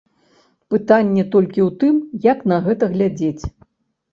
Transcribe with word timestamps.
Пытанне 0.73 1.25
толькі 1.35 1.61
ў 1.67 1.69
тым, 1.83 1.95
як 2.31 2.43
на 2.53 2.57
гэта 2.67 2.85
глядзець. 2.95 3.43